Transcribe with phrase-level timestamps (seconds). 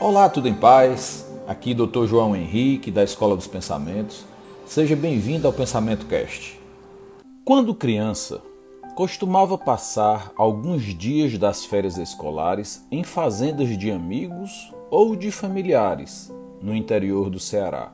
[0.00, 1.26] Olá, tudo em paz?
[1.44, 2.06] Aqui Dr.
[2.06, 4.24] João Henrique, da Escola dos Pensamentos.
[4.64, 6.56] Seja bem-vindo ao Pensamento Cast.
[7.44, 8.40] Quando criança,
[8.94, 16.76] costumava passar alguns dias das férias escolares em fazendas de amigos ou de familiares no
[16.76, 17.92] interior do Ceará.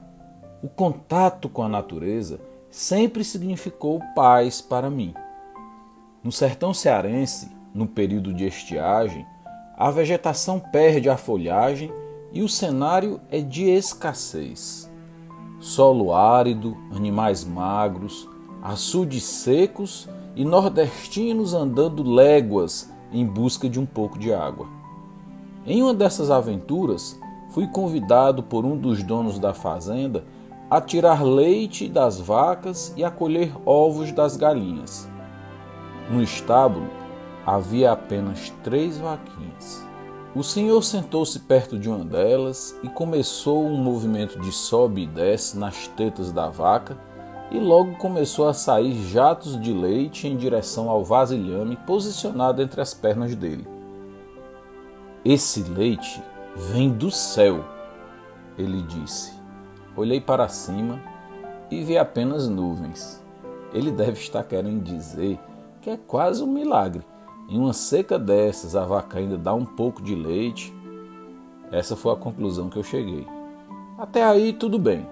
[0.62, 2.38] O contato com a natureza
[2.70, 5.14] sempre significou paz para mim.
[6.22, 9.24] No sertão cearense, no período de estiagem,
[9.76, 11.92] a vegetação perde a folhagem
[12.32, 14.90] e o cenário é de escassez.
[15.58, 18.28] Solo árido, animais magros,
[18.62, 24.66] açudes secos e nordestinos andando léguas em busca de um pouco de água.
[25.66, 27.18] Em uma dessas aventuras,
[27.50, 30.24] fui convidado por um dos donos da fazenda
[30.70, 35.08] a tirar leite das vacas e a colher ovos das galinhas.
[36.10, 37.03] No estábulo
[37.46, 39.86] havia apenas três vaquinhas.
[40.34, 45.56] O senhor sentou-se perto de uma delas e começou um movimento de sobe e desce
[45.56, 46.98] nas tetas da vaca,
[47.50, 52.92] e logo começou a sair jatos de leite em direção ao vasilhame posicionado entre as
[52.92, 53.64] pernas dele.
[55.24, 56.20] Esse leite
[56.56, 57.64] vem do céu,
[58.58, 59.32] ele disse.
[59.96, 61.00] Olhei para cima
[61.70, 63.22] e vi apenas nuvens.
[63.72, 65.38] Ele deve estar querendo dizer
[65.80, 67.04] que é quase um milagre.
[67.48, 70.74] Em uma seca dessas, a vaca ainda dá um pouco de leite.
[71.70, 73.26] Essa foi a conclusão que eu cheguei.
[73.98, 75.06] Até aí, tudo bem.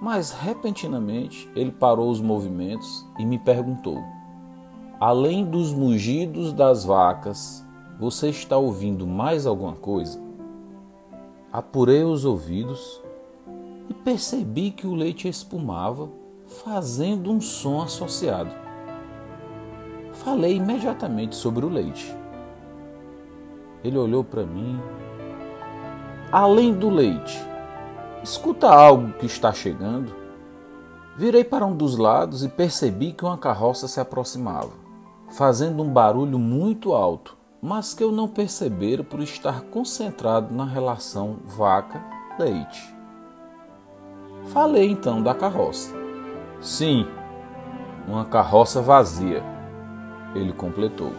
[0.00, 4.02] Mas repentinamente ele parou os movimentos e me perguntou:
[4.98, 7.66] Além dos mugidos das vacas,
[7.98, 10.20] você está ouvindo mais alguma coisa?
[11.52, 13.00] Apurei os ouvidos
[13.88, 16.08] e percebi que o leite espumava,
[16.64, 18.50] fazendo um som associado.
[20.24, 22.14] Falei imediatamente sobre o leite.
[23.82, 24.78] Ele olhou para mim.
[26.30, 27.42] Além do leite,
[28.22, 30.12] escuta algo que está chegando.
[31.16, 34.70] Virei para um dos lados e percebi que uma carroça se aproximava,
[35.30, 41.38] fazendo um barulho muito alto, mas que eu não percebera por estar concentrado na relação
[41.46, 42.94] vaca-leite.
[44.48, 45.94] Falei então da carroça.
[46.60, 47.06] Sim,
[48.06, 49.42] uma carroça vazia,
[50.34, 51.12] ele completou.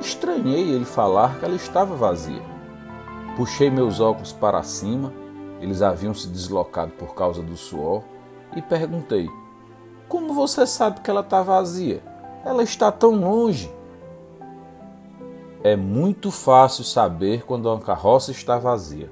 [0.00, 2.42] Estranhei ele falar que ela estava vazia.
[3.36, 5.12] Puxei meus óculos para cima,
[5.60, 8.02] eles haviam se deslocado por causa do suor,
[8.56, 9.28] e perguntei:
[10.08, 12.02] Como você sabe que ela está vazia?
[12.44, 13.72] Ela está tão longe.
[15.62, 19.10] É muito fácil saber quando uma carroça está vazia.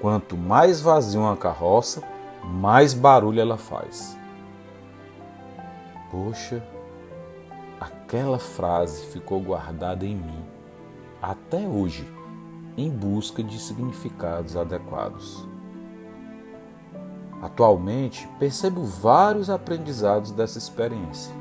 [0.00, 2.02] Quanto mais vazia uma carroça,
[2.42, 4.16] mais barulho ela faz.
[6.10, 6.62] Poxa,
[8.10, 10.44] aquela frase ficou guardada em mim
[11.22, 12.12] até hoje,
[12.76, 15.46] em busca de significados adequados.
[17.40, 21.32] Atualmente, percebo vários aprendizados dessa experiência.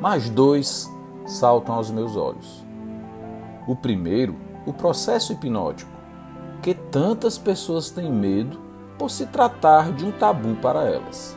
[0.00, 0.88] Mas dois
[1.26, 2.64] saltam aos meus olhos.
[3.66, 5.90] O primeiro, o processo hipnótico,
[6.62, 8.60] que tantas pessoas têm medo
[8.96, 11.36] por se tratar de um tabu para elas.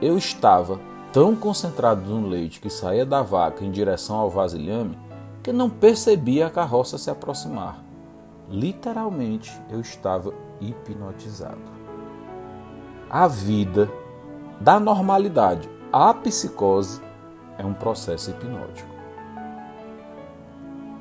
[0.00, 0.78] Eu estava
[1.18, 4.96] tão concentrado no leite que saía da vaca em direção ao vasilhame
[5.42, 7.82] que não percebia a carroça se aproximar.
[8.48, 11.58] Literalmente, eu estava hipnotizado.
[13.10, 13.90] A vida
[14.60, 17.02] da normalidade à psicose
[17.58, 18.94] é um processo hipnótico.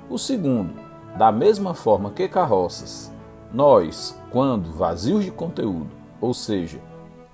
[0.09, 0.73] O segundo,
[1.15, 3.13] da mesma forma que carroças
[3.53, 6.79] nós, quando vazios de conteúdo, ou seja,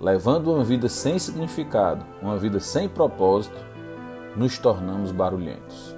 [0.03, 3.56] levando uma vida sem significado, uma vida sem propósito,
[4.36, 5.96] nos tornamos barulhentos.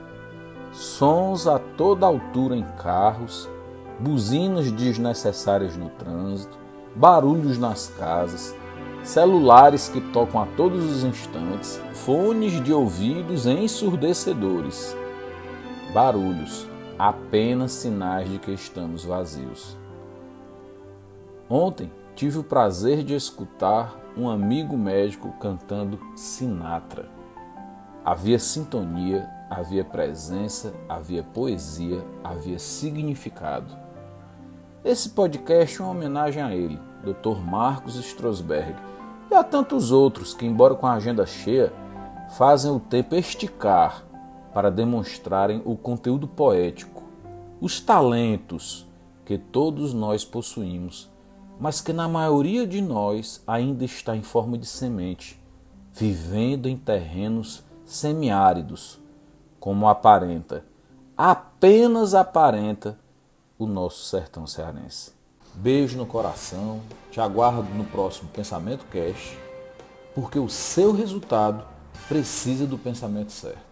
[0.72, 3.50] Sons a toda altura em carros,
[4.00, 6.56] buzinas desnecessárias no trânsito,
[6.96, 8.56] barulhos nas casas,
[9.04, 14.96] celulares que tocam a todos os instantes, fones de ouvidos ensurdecedores.
[15.96, 16.68] Barulhos,
[17.00, 19.75] apenas sinais de que estamos vazios.
[21.50, 27.09] Ontem tive o prazer de escutar um amigo médico cantando Sinatra.
[28.06, 33.75] Havia sintonia, havia presença, havia poesia, havia significado.
[34.83, 37.38] Esse podcast é uma homenagem a ele, Dr.
[37.44, 38.75] Marcos Strosberg,
[39.29, 41.73] e a tantos outros que, embora com a agenda cheia,
[42.38, 44.06] fazem o tempo esticar
[44.53, 47.03] para demonstrarem o conteúdo poético,
[47.59, 48.88] os talentos
[49.25, 51.13] que todos nós possuímos
[51.60, 55.42] mas que na maioria de nós ainda está em forma de semente,
[55.94, 59.00] vivendo em terrenos semiáridos,
[59.60, 60.66] como aparenta,
[61.18, 63.00] apenas aparenta
[63.57, 65.13] o nosso sertão cearense.
[65.54, 69.40] Beijo no coração, te aguardo no próximo Pensamento Cast,
[70.13, 71.66] porque o seu resultado
[72.08, 73.63] precisa do pensamento certo.